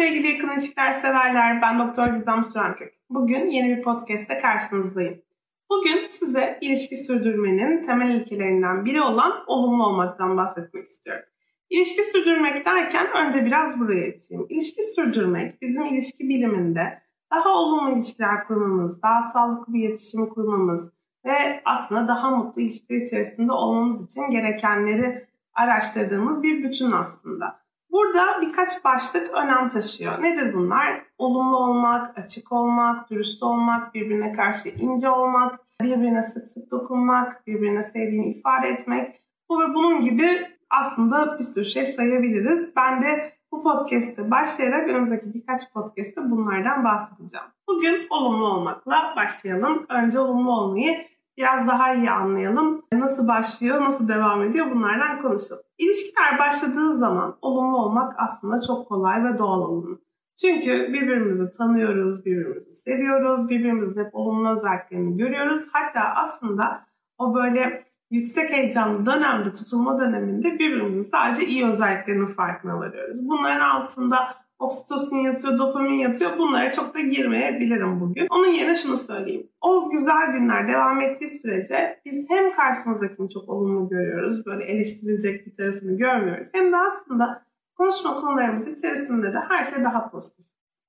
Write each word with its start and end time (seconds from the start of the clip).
sevgili 0.00 0.26
yakın 0.26 0.50
ilişkiler 0.50 0.92
severler. 0.92 1.62
Ben 1.62 1.78
Doktor 1.78 2.06
Gizem 2.06 2.44
Sürenkök. 2.44 2.94
Bugün 3.10 3.50
yeni 3.50 3.76
bir 3.76 3.82
podcast'te 3.82 4.38
karşınızdayım. 4.38 5.22
Bugün 5.70 6.08
size 6.08 6.58
ilişki 6.60 6.96
sürdürmenin 6.96 7.82
temel 7.82 8.14
ilkelerinden 8.14 8.84
biri 8.84 9.02
olan 9.02 9.32
olumlu 9.46 9.86
olmaktan 9.86 10.36
bahsetmek 10.36 10.84
istiyorum. 10.84 11.24
İlişki 11.70 12.02
sürdürmek 12.02 12.66
derken 12.66 13.06
önce 13.16 13.46
biraz 13.46 13.80
buraya 13.80 14.12
açayım. 14.12 14.46
İlişki 14.48 14.82
sürdürmek 14.82 15.62
bizim 15.62 15.84
ilişki 15.84 16.28
biliminde 16.28 17.02
daha 17.32 17.54
olumlu 17.58 17.96
ilişkiler 17.96 18.44
kurmamız, 18.44 19.02
daha 19.02 19.22
sağlıklı 19.22 19.74
bir 19.74 19.88
iletişim 19.88 20.26
kurmamız 20.26 20.92
ve 21.24 21.62
aslında 21.64 22.08
daha 22.08 22.30
mutlu 22.30 22.62
ilişkiler 22.62 23.00
içerisinde 23.00 23.52
olmamız 23.52 24.04
için 24.04 24.30
gerekenleri 24.30 25.26
araştırdığımız 25.54 26.42
bir 26.42 26.64
bütün 26.64 26.92
aslında. 26.92 27.59
Burada 27.92 28.40
birkaç 28.42 28.84
başlık 28.84 29.30
önem 29.30 29.68
taşıyor. 29.68 30.22
Nedir 30.22 30.54
bunlar? 30.54 31.02
Olumlu 31.18 31.56
olmak, 31.56 32.18
açık 32.18 32.52
olmak, 32.52 33.10
dürüst 33.10 33.42
olmak, 33.42 33.94
birbirine 33.94 34.32
karşı 34.32 34.68
ince 34.68 35.10
olmak, 35.10 35.60
birbirine 35.82 36.22
sık 36.22 36.46
sık 36.46 36.70
dokunmak, 36.70 37.46
birbirine 37.46 37.82
sevdiğini 37.82 38.30
ifade 38.30 38.68
etmek. 38.68 39.20
Bu 39.48 39.60
ve 39.60 39.74
bunun 39.74 40.00
gibi 40.00 40.48
aslında 40.70 41.38
bir 41.38 41.44
sürü 41.44 41.64
şey 41.64 41.86
sayabiliriz. 41.86 42.72
Ben 42.76 43.02
de 43.02 43.32
bu 43.52 43.62
podcast'te 43.62 44.30
başlayarak 44.30 44.88
önümüzdeki 44.88 45.34
birkaç 45.34 45.72
podcast'te 45.72 46.30
bunlardan 46.30 46.84
bahsedeceğim. 46.84 47.46
Bugün 47.68 48.06
olumlu 48.10 48.48
olmakla 48.48 49.14
başlayalım. 49.16 49.86
Önce 49.88 50.20
olumlu 50.20 50.50
olmayı 50.50 50.96
biraz 51.38 51.68
daha 51.68 51.94
iyi 51.94 52.10
anlayalım. 52.10 52.82
Nasıl 52.92 53.28
başlıyor, 53.28 53.80
nasıl 53.80 54.08
devam 54.08 54.42
ediyor 54.42 54.66
bunlardan 54.70 55.22
konuşalım. 55.22 55.62
İlişkiler 55.78 56.38
başladığı 56.38 56.92
zaman 56.92 57.38
olumlu 57.42 57.76
olmak 57.76 58.14
aslında 58.18 58.60
çok 58.66 58.88
kolay 58.88 59.24
ve 59.24 59.38
doğal 59.38 59.60
olanı. 59.60 59.98
Çünkü 60.40 60.92
birbirimizi 60.92 61.50
tanıyoruz, 61.50 62.24
birbirimizi 62.24 62.72
seviyoruz, 62.72 63.48
birbirimizin 63.48 64.04
hep 64.04 64.14
olumlu 64.14 64.50
özelliklerini 64.50 65.16
görüyoruz. 65.16 65.60
Hatta 65.72 66.00
aslında 66.16 66.80
o 67.18 67.34
böyle 67.34 67.84
yüksek 68.10 68.50
heyecanlı 68.50 69.06
dönemde, 69.06 69.52
tutulma 69.52 69.98
döneminde 69.98 70.58
birbirimizin 70.58 71.02
sadece 71.02 71.46
iyi 71.46 71.66
özelliklerinin 71.66 72.26
farkına 72.26 72.78
varıyoruz. 72.78 73.18
Bunların 73.28 73.60
altında 73.60 74.34
oksitosin 74.60 75.16
yatıyor, 75.16 75.58
dopamin 75.58 75.94
yatıyor. 75.94 76.38
Bunlara 76.38 76.72
çok 76.72 76.94
da 76.94 77.00
girmeyebilirim 77.00 78.00
bugün. 78.00 78.26
Onun 78.30 78.48
yerine 78.48 78.74
şunu 78.74 78.96
söyleyeyim. 78.96 79.46
O 79.60 79.90
güzel 79.90 80.32
günler 80.32 80.68
devam 80.68 81.00
ettiği 81.00 81.28
sürece 81.28 82.00
biz 82.04 82.30
hem 82.30 82.52
karşımızdakini 82.52 83.30
çok 83.30 83.48
olumlu 83.48 83.88
görüyoruz. 83.88 84.46
Böyle 84.46 84.64
eleştirilecek 84.64 85.46
bir 85.46 85.54
tarafını 85.54 85.98
görmüyoruz. 85.98 86.48
Hem 86.52 86.72
de 86.72 86.76
aslında 86.76 87.42
konuşma 87.74 88.20
konularımız 88.20 88.68
içerisinde 88.68 89.32
de 89.32 89.38
her 89.48 89.64
şey 89.64 89.84
daha 89.84 90.10
pozitif. 90.10 90.46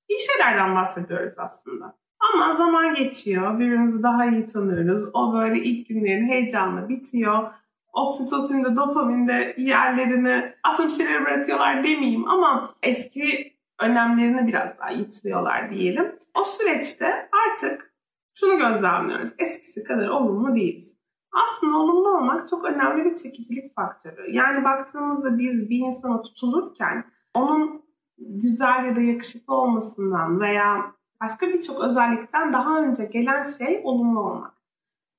İyi 0.10 0.20
şeylerden 0.20 0.76
bahsediyoruz 0.76 1.34
aslında. 1.40 1.98
Ama 2.34 2.56
zaman 2.56 2.94
geçiyor, 2.94 3.60
birbirimizi 3.60 4.04
daha 4.04 4.26
iyi 4.26 4.46
tanıyoruz. 4.46 5.10
O 5.14 5.34
böyle 5.34 5.60
ilk 5.60 5.88
günlerin 5.88 6.28
heyecanla 6.28 6.90
bitiyor. 6.90 7.52
Oksitosin 7.94 8.64
de 8.64 8.76
dopamin 8.76 9.28
de 9.28 9.56
yerlerini 9.58 10.54
aslında 10.64 10.90
bir 10.90 10.94
şeyleri 10.94 11.26
bırakıyorlar 11.26 11.78
demeyeyim 11.78 12.28
ama 12.28 12.74
eski 12.84 13.54
önemlerini 13.82 14.48
biraz 14.48 14.80
daha 14.80 14.90
yitiriyorlar 14.90 15.72
diyelim. 15.72 16.16
O 16.40 16.44
süreçte 16.44 17.30
artık 17.48 17.94
şunu 18.36 18.58
gözlemliyoruz. 18.58 19.34
Eskisi 19.40 19.84
kadar 19.84 20.08
olumlu 20.08 20.56
değiliz. 20.56 20.98
Aslında 21.32 21.78
olumlu 21.78 22.18
olmak 22.18 22.48
çok 22.50 22.66
önemli 22.66 23.06
bir 23.06 23.16
çekicilik 23.16 23.76
faktörü. 23.76 24.32
Yani 24.32 24.64
baktığımızda 24.64 25.38
biz 25.38 25.70
bir 25.70 25.80
insana 25.80 26.22
tutulurken 26.22 27.06
onun 27.34 27.86
güzel 28.18 28.86
ya 28.86 28.96
da 28.96 29.02
yakışıklı 29.02 29.56
olmasından 29.56 30.40
veya 30.40 30.92
başka 31.22 31.48
birçok 31.48 31.84
özellikten 31.84 32.54
daha 32.54 32.80
önce 32.80 33.06
gelen 33.06 33.44
şey 33.44 33.82
olumlu 33.84 34.20
olmak. 34.20 34.54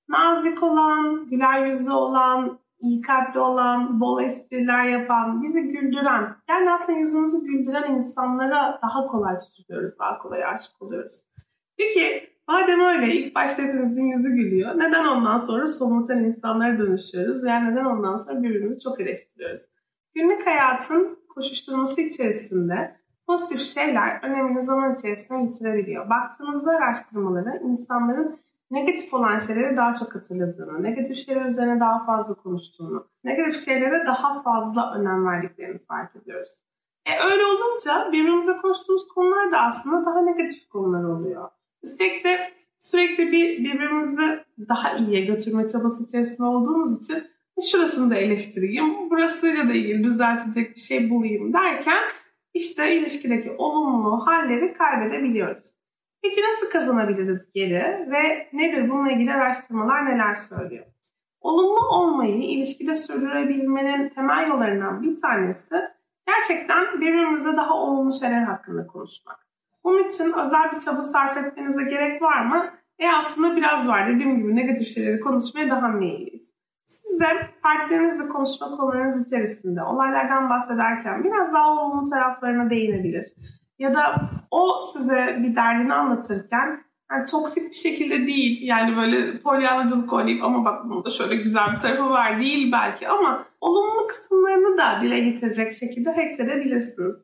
Nazik 0.08 0.62
olan, 0.62 1.28
güler 1.30 1.66
yüzlü 1.66 1.92
olan, 1.92 2.58
iyi 2.82 3.00
kalpli 3.00 3.40
olan, 3.40 4.00
bol 4.00 4.22
espriler 4.22 4.88
yapan, 4.88 5.42
bizi 5.42 5.62
güldüren, 5.62 6.36
yani 6.48 6.70
aslında 6.72 6.98
yüzümüzü 6.98 7.44
güldüren 7.44 7.94
insanlara 7.94 8.78
daha 8.82 9.06
kolay 9.06 9.38
tutuluyoruz, 9.38 9.98
daha 9.98 10.18
kolay 10.18 10.44
aşık 10.44 10.82
oluyoruz. 10.82 11.24
Peki 11.78 12.30
madem 12.48 12.80
öyle 12.80 13.14
ilk 13.14 13.34
başta 13.34 13.62
hepimizin 13.62 14.06
yüzü 14.06 14.30
gülüyor, 14.34 14.78
neden 14.78 15.04
ondan 15.04 15.38
sonra 15.38 15.68
somutan 15.68 16.18
insanlara 16.18 16.78
dönüşüyoruz 16.78 17.44
veya 17.44 17.60
neden 17.60 17.84
ondan 17.84 18.16
sonra 18.16 18.42
birbirimizi 18.42 18.80
çok 18.80 19.00
eleştiriyoruz? 19.00 19.62
Günlük 20.14 20.46
hayatın 20.46 21.18
koşuşturması 21.28 22.00
içerisinde 22.00 22.96
pozitif 23.26 23.60
şeyler 23.60 24.20
önemini 24.22 24.62
zaman 24.62 24.94
içerisinde 24.94 25.38
yitirebiliyor. 25.38 26.10
Baktığınızda 26.10 26.70
araştırmaları 26.70 27.60
insanların 27.64 28.38
negatif 28.72 29.14
olan 29.14 29.38
şeyleri 29.38 29.76
daha 29.76 29.94
çok 29.94 30.14
hatırladığını, 30.14 30.82
negatif 30.82 31.26
şeyler 31.26 31.44
üzerine 31.44 31.80
daha 31.80 32.04
fazla 32.04 32.34
konuştuğunu, 32.34 33.06
negatif 33.24 33.64
şeylere 33.64 34.06
daha 34.06 34.42
fazla 34.42 34.94
önem 34.94 35.26
verdiklerini 35.26 35.78
fark 35.78 36.16
ediyoruz. 36.16 36.64
E 37.06 37.24
öyle 37.30 37.44
olunca 37.46 38.12
birbirimize 38.12 38.56
konuştuğumuz 38.56 39.08
konular 39.08 39.52
da 39.52 39.60
aslında 39.60 40.06
daha 40.06 40.20
negatif 40.20 40.68
konular 40.68 41.04
oluyor. 41.04 41.48
Üstelik 41.82 42.24
de 42.24 42.52
sürekli 42.78 43.32
bir 43.32 43.58
birbirimizi 43.58 44.44
daha 44.68 44.96
iyiye 44.96 45.24
götürme 45.24 45.68
çabası 45.68 46.04
içerisinde 46.04 46.46
olduğumuz 46.46 47.04
için 47.04 47.24
şurasını 47.70 48.10
da 48.10 48.14
eleştireyim, 48.14 49.10
burasıyla 49.10 49.68
da 49.68 49.72
ilgili 49.72 50.04
düzeltecek 50.04 50.76
bir 50.76 50.80
şey 50.80 51.10
bulayım 51.10 51.52
derken 51.52 52.02
işte 52.54 52.96
ilişkideki 52.96 53.50
olumlu 53.50 54.26
halleri 54.26 54.74
kaybedebiliyoruz. 54.74 55.81
Peki 56.22 56.40
nasıl 56.42 56.70
kazanabiliriz 56.70 57.52
geri 57.54 58.10
ve 58.10 58.48
nedir 58.52 58.90
bununla 58.90 59.12
ilgili 59.12 59.32
araştırmalar 59.32 60.06
neler 60.06 60.34
söylüyor? 60.34 60.84
Olumlu 61.40 61.88
olmayı 61.88 62.42
ilişkide 62.42 62.96
sürdürebilmenin 62.96 64.08
temel 64.08 64.48
yollarından 64.48 65.02
bir 65.02 65.20
tanesi 65.20 65.74
gerçekten 66.26 67.00
birbirimize 67.00 67.56
daha 67.56 67.74
olumlu 67.74 68.14
şeyler 68.20 68.42
hakkında 68.42 68.86
konuşmak. 68.86 69.46
Bunun 69.84 70.08
için 70.08 70.32
özel 70.38 70.72
bir 70.72 70.78
çaba 70.78 71.02
sarf 71.02 71.36
etmenize 71.36 71.84
gerek 71.84 72.22
var 72.22 72.46
mı? 72.46 72.70
E 72.98 73.08
aslında 73.08 73.56
biraz 73.56 73.88
var. 73.88 74.14
Dediğim 74.14 74.38
gibi 74.38 74.56
negatif 74.56 74.88
şeyleri 74.88 75.20
konuşmaya 75.20 75.70
daha 75.70 75.88
meyilliyiz. 75.88 76.52
Siz 76.84 77.20
de 77.20 77.26
partnerinizle 77.62 78.28
konuşma 78.28 78.70
konularınız 78.70 79.26
içerisinde 79.26 79.82
olaylardan 79.82 80.50
bahsederken 80.50 81.24
biraz 81.24 81.54
daha 81.54 81.70
olumlu 81.70 82.10
taraflarına 82.10 82.70
değinebilir 82.70 83.26
ya 83.82 83.94
da 83.94 84.30
o 84.50 84.80
size 84.92 85.38
bir 85.42 85.56
derdini 85.56 85.94
anlatırken 85.94 86.84
yani 87.10 87.26
toksik 87.26 87.70
bir 87.70 87.76
şekilde 87.76 88.26
değil 88.26 88.58
yani 88.62 88.96
böyle 88.96 89.38
polyanacılık 89.38 90.12
oynayıp 90.12 90.44
ama 90.44 90.64
bak 90.64 90.84
bunun 90.84 91.04
da 91.04 91.10
şöyle 91.10 91.36
güzel 91.36 91.74
bir 91.74 91.78
tarafı 91.78 92.10
var 92.10 92.40
değil 92.40 92.72
belki 92.72 93.08
ama 93.08 93.44
olumlu 93.60 94.06
kısımlarını 94.06 94.78
da 94.78 94.98
dile 95.02 95.20
getirecek 95.20 95.72
şekilde 95.72 96.10
hareket. 96.10 96.50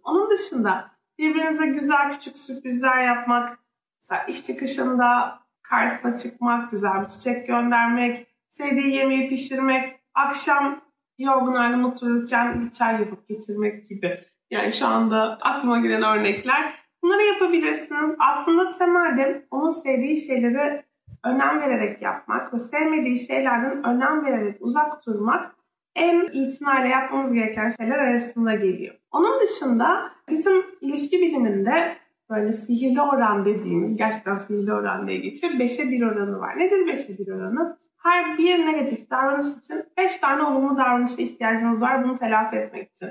Onun 0.05 0.31
dışında 0.31 0.91
birbirinize 1.19 1.67
güzel 1.67 2.13
küçük 2.13 2.39
sürprizler 2.39 3.03
yapmak, 3.03 3.59
mesela 4.01 4.25
iş 4.25 4.47
çıkışında 4.47 5.39
karşısına 5.63 6.17
çıkmak, 6.17 6.71
güzel 6.71 7.03
bir 7.03 7.07
çiçek 7.07 7.47
göndermek, 7.47 8.27
sevdiği 8.49 8.95
yemeği 8.95 9.29
pişirmek, 9.29 10.01
akşam 10.15 10.81
yorgun 11.19 11.55
halde 11.55 11.87
otururken 11.87 12.65
bir 12.65 12.71
çay 12.71 13.01
yapıp 13.01 13.29
getirmek 13.29 13.87
gibi 13.87 14.21
yani 14.51 14.73
şu 14.73 14.87
anda 14.87 15.39
aklıma 15.41 15.79
gelen 15.81 16.03
örnekler. 16.03 16.75
Bunları 17.03 17.23
yapabilirsiniz. 17.23 18.11
Aslında 18.19 18.71
temelde 18.71 19.47
onun 19.51 19.69
sevdiği 19.69 20.21
şeyleri 20.21 20.85
önem 21.25 21.61
vererek 21.61 22.03
yapmak 22.03 22.55
ve 22.55 22.59
sevmediği 22.59 23.19
şeylerden 23.19 23.85
önem 23.85 24.25
vererek 24.25 24.57
uzak 24.61 25.07
durmak 25.07 25.55
en 25.97 26.27
itinayla 26.33 26.87
yapmamız 26.87 27.33
gereken 27.33 27.69
şeyler 27.69 27.99
arasında 27.99 28.55
geliyor. 28.55 28.95
Onun 29.11 29.41
dışında 29.41 30.13
bizim 30.29 30.65
ilişki 30.81 31.21
biliminde 31.21 31.97
böyle 32.31 32.53
sihirli 32.53 33.03
oran 33.03 33.45
dediğimiz, 33.45 33.97
gerçekten 33.97 34.37
sihirli 34.37 34.73
oran 34.73 35.09
diye 35.09 35.19
geçiyor. 35.19 35.53
Beşe 35.59 35.83
bir 35.83 36.03
oranı 36.03 36.39
var. 36.39 36.59
Nedir 36.59 36.87
beşe 36.87 37.19
bir 37.19 37.33
oranı? 37.33 37.79
Her 38.03 38.39
bir 38.39 38.67
negatif 38.67 39.11
davranış 39.11 39.47
için 39.59 39.85
beş 39.99 40.17
tane 40.17 40.43
olumlu 40.43 40.79
davranışa 40.79 41.23
ihtiyacımız 41.23 41.83
var 41.83 42.05
bunu 42.05 42.15
telafi 42.15 42.57
etmek 42.57 42.91
için. 42.91 43.09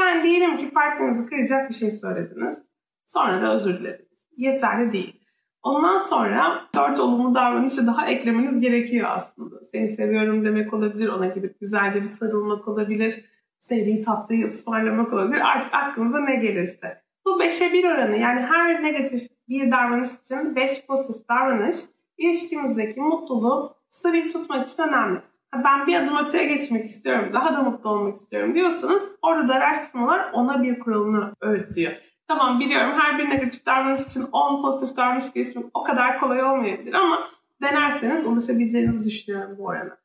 Yani 0.00 0.24
diyelim 0.24 0.58
ki 0.58 0.70
partnerinizi 0.70 1.26
kıracak 1.26 1.70
bir 1.70 1.74
şey 1.74 1.90
söylediniz. 1.90 2.66
Sonra 3.04 3.42
da 3.42 3.54
özür 3.54 3.78
dilediniz. 3.78 4.28
Yeterli 4.36 4.92
değil. 4.92 5.20
Ondan 5.62 5.98
sonra 5.98 6.68
dört 6.74 7.00
olumlu 7.00 7.34
davranışı 7.34 7.86
daha 7.86 8.06
eklemeniz 8.06 8.60
gerekiyor 8.60 9.08
aslında. 9.12 9.64
Seni 9.72 9.88
seviyorum 9.88 10.44
demek 10.44 10.74
olabilir, 10.74 11.08
ona 11.08 11.26
gidip 11.26 11.60
güzelce 11.60 12.00
bir 12.00 12.06
sarılmak 12.06 12.68
olabilir, 12.68 13.24
sevdiği 13.58 14.02
tatlıyı 14.02 14.46
ısmarlamak 14.46 15.12
olabilir. 15.12 15.40
Artık 15.40 15.74
aklınıza 15.74 16.20
ne 16.20 16.36
gelirse. 16.36 17.02
Bu 17.24 17.40
beşe 17.40 17.72
bir 17.72 17.84
oranı 17.84 18.16
yani 18.16 18.40
her 18.40 18.82
negatif 18.82 19.28
bir 19.48 19.70
davranış 19.70 20.08
için 20.20 20.56
beş 20.56 20.86
pozitif 20.86 21.28
davranış 21.28 21.76
ilişkimizdeki 22.18 23.00
mutluluğu 23.00 23.76
stabil 23.88 24.30
tutmak 24.30 24.68
için 24.68 24.82
önemli 24.82 25.20
ben 25.54 25.86
bir 25.86 25.96
adım 25.96 26.16
öteye 26.16 26.44
geçmek 26.44 26.84
istiyorum, 26.84 27.30
daha 27.32 27.54
da 27.54 27.62
mutlu 27.62 27.90
olmak 27.90 28.16
istiyorum 28.16 28.54
diyorsanız 28.54 29.08
orada 29.22 29.48
da 29.48 29.54
araştırmalar 29.54 30.30
ona 30.32 30.62
bir 30.62 30.78
kuralını 30.78 31.32
öğütlüyor. 31.40 31.92
Tamam 32.28 32.60
biliyorum 32.60 32.92
her 32.98 33.18
bir 33.18 33.30
negatif 33.30 33.66
davranış 33.66 34.00
için 34.00 34.26
10 34.32 34.62
pozitif 34.62 34.96
davranış 34.96 35.32
geliştirmek 35.32 35.66
o 35.74 35.82
kadar 35.82 36.20
kolay 36.20 36.44
olmayabilir 36.44 36.94
ama 36.94 37.28
denerseniz 37.62 38.26
ulaşabileceğinizi 38.26 39.04
düşünüyorum 39.04 39.56
bu 39.58 39.64
orana. 39.64 39.98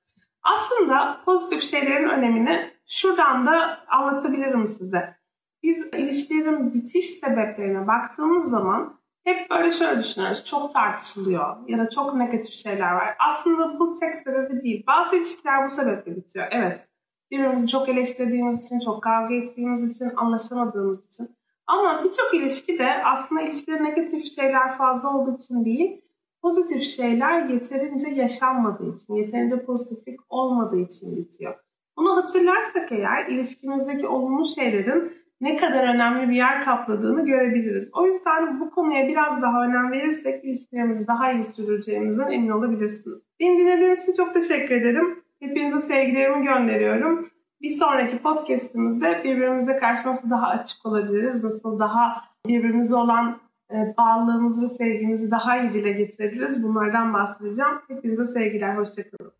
Aslında 0.44 1.22
pozitif 1.26 1.64
şeylerin 1.64 2.10
önemini 2.10 2.72
şuradan 2.88 3.46
da 3.46 3.80
anlatabilirim 3.88 4.68
size. 4.68 5.16
Biz 5.64 5.88
ilişkilerin 5.88 6.74
bitiş 6.74 7.06
sebeplerine 7.06 7.88
baktığımız 7.88 8.50
zaman 8.50 9.00
hep 9.26 9.50
böyle 9.50 9.72
şöyle 9.72 10.00
düşünüyoruz. 10.00 10.46
Çok 10.46 10.74
tartışılıyor 10.74 11.56
ya 11.68 11.78
da 11.78 11.90
çok 11.90 12.16
negatif 12.16 12.54
şeyler 12.54 12.92
var. 12.92 13.16
Aslında 13.30 13.80
bu 13.80 13.94
tek 14.00 14.16
sebebi 14.16 14.62
değil. 14.62 14.84
Bazı 14.88 15.16
ilişkiler 15.16 15.66
bu 15.66 15.70
sebeple 15.70 16.16
bitiyor. 16.16 16.48
Evet. 16.52 16.88
Birbirimizi 17.32 17.68
çok 17.68 17.90
eleştirdiğimiz 17.90 18.66
için, 18.66 18.80
çok 18.80 19.04
kavga 19.04 19.36
ettiğimiz 19.36 19.90
için, 19.90 20.12
anlaşamadığımız 20.16 21.06
için. 21.06 21.36
Ama 21.68 22.04
birçok 22.04 22.34
ilişki 22.34 22.80
de 22.80 23.04
aslında 23.04 23.42
ilişkide 23.42 23.84
negatif 23.84 24.36
şeyler 24.36 24.78
fazla 24.78 25.18
olduğu 25.18 25.36
için 25.36 25.66
değil, 25.66 26.02
pozitif 26.42 26.82
şeyler 26.82 27.50
yeterince 27.50 28.10
yaşanmadığı 28.10 28.96
için, 28.96 29.14
yeterince 29.14 29.66
pozitiflik 29.66 30.20
olmadığı 30.30 30.80
için 30.80 31.18
bitiyor. 31.18 31.56
Bunu 31.98 32.18
hatırlarsak 32.18 32.92
eğer 32.92 33.26
ilişkimizdeki 33.28 34.08
olumlu 34.08 34.46
şeylerin 34.46 35.25
ne 35.42 35.58
kadar 35.58 35.96
önemli 35.96 36.30
bir 36.30 36.36
yer 36.36 36.66
kapladığını 36.66 37.26
görebiliriz. 37.26 37.92
O 37.94 38.06
yüzden 38.06 38.60
bu 38.60 38.70
konuya 38.70 39.08
biraz 39.08 39.42
daha 39.42 39.66
önem 39.66 39.92
verirsek 39.92 40.46
ilişkilerimizi 40.46 41.08
daha 41.08 41.32
iyi 41.32 41.44
sürdüreceğimizden 41.44 42.32
emin 42.32 42.50
olabilirsiniz. 42.50 43.22
Beni 43.40 43.60
dinlediğiniz 43.60 44.04
için 44.04 44.14
çok 44.14 44.34
teşekkür 44.34 44.76
ederim. 44.76 45.20
Hepinize 45.40 45.80
sevgilerimi 45.80 46.46
gönderiyorum. 46.46 47.26
Bir 47.62 47.70
sonraki 47.70 48.18
podcastimizde 48.18 49.22
birbirimize 49.24 49.76
karşı 49.76 50.08
nasıl 50.08 50.30
daha 50.30 50.48
açık 50.48 50.86
olabiliriz, 50.86 51.44
nasıl 51.44 51.80
daha 51.80 52.22
birbirimize 52.48 52.96
olan 52.96 53.40
e, 53.72 53.76
bağlılığımızı 53.98 54.64
ve 54.64 54.68
sevgimizi 54.68 55.32
daha 55.32 55.58
iyi 55.58 55.74
dile 55.74 55.92
getirebiliriz. 55.92 56.64
Bunlardan 56.64 57.14
bahsedeceğim. 57.14 57.74
Hepinize 57.88 58.26
sevgiler, 58.26 58.76
hoşçakalın. 58.76 59.32